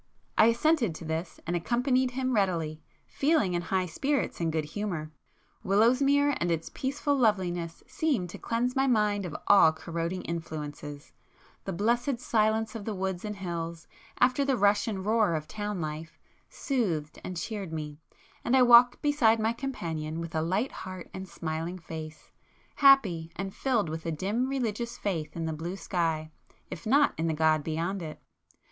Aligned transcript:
I 0.35 0.45
assented 0.47 0.95
to 0.95 1.05
this, 1.05 1.39
and 1.45 1.55
accompanied 1.55 2.09
him 2.09 2.33
readily, 2.33 2.81
feeling 3.05 3.53
in 3.53 3.61
high 3.61 3.85
spirits 3.85 4.39
and 4.41 4.51
good 4.51 4.65
humour. 4.65 5.11
Willowsmere 5.63 6.35
and 6.39 6.49
its 6.49 6.71
peaceful 6.73 7.15
loveliness 7.15 7.83
seemed 7.85 8.31
to 8.31 8.39
cleanse 8.39 8.75
my 8.75 8.87
mind 8.87 9.27
of 9.27 9.35
all 9.45 9.71
corroding 9.71 10.23
influences;—the 10.23 11.71
blessed 11.73 12.17
silence 12.19 12.73
of 12.73 12.83
the 12.85 12.95
woods 12.95 13.23
and 13.23 13.35
hills, 13.35 13.85
after 14.19 14.43
the 14.43 14.57
rush 14.57 14.87
and 14.87 15.05
roar 15.05 15.35
of 15.35 15.47
town 15.47 15.79
life, 15.81 16.17
soothed 16.49 17.19
and 17.23 17.37
cheered 17.37 17.71
me, 17.71 17.99
and 18.43 18.57
I 18.57 18.63
walked 18.63 19.03
beside 19.03 19.39
my 19.39 19.53
companion 19.53 20.19
with 20.19 20.33
a 20.33 20.41
light 20.41 20.71
heart 20.71 21.11
and 21.13 21.27
smiling 21.29 21.77
face,—happy, 21.77 23.31
and 23.35 23.53
filled 23.53 23.87
with 23.87 24.07
a 24.07 24.11
dim 24.11 24.47
religious 24.49 24.97
faith 24.97 25.35
in 25.35 25.45
the 25.45 25.53
blue 25.53 25.75
sky, 25.77 26.31
if 26.71 26.87
not 26.87 27.13
in 27.19 27.27
the 27.27 27.35
God 27.35 27.63
beyond 27.63 28.01
it. 28.01 28.19